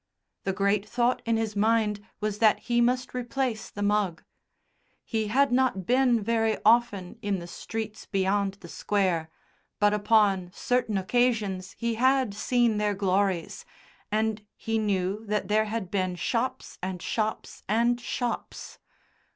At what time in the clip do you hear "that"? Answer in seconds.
2.39-2.57, 15.27-15.49